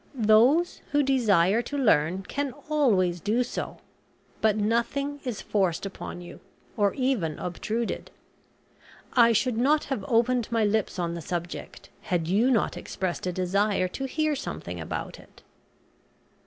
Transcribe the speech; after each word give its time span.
Those 0.15 0.81
who 0.93 1.03
desire 1.03 1.61
to 1.61 1.77
learn 1.77 2.23
can 2.23 2.53
always 2.71 3.19
do 3.19 3.43
so, 3.43 3.77
but 4.41 4.57
nothing 4.57 5.19
is 5.25 5.43
forced 5.43 5.85
upon 5.85 6.21
you, 6.21 6.39
or 6.75 6.95
even 6.95 7.37
obtruded. 7.37 8.09
I 9.13 9.31
should 9.31 9.59
not 9.59 9.83
have 9.83 10.03
opened 10.07 10.47
my 10.51 10.65
lips 10.65 10.97
on 10.97 11.13
the 11.13 11.21
subject 11.21 11.89
had 12.01 12.27
you 12.27 12.49
not 12.49 12.77
expressed 12.77 13.27
a 13.27 13.31
desire 13.31 13.87
to 13.89 14.05
hear 14.05 14.35
something 14.35 14.79
about 14.81 15.19
it." 15.19 15.43